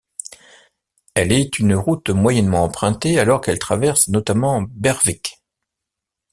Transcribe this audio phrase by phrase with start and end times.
[1.13, 5.43] Elle est une route moyennement empruntée alors qu'elle traverse notamment Berwick.